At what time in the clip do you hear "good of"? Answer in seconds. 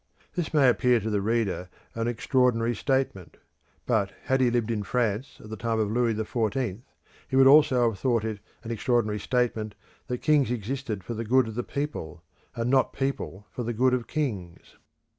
11.23-11.53, 13.73-14.07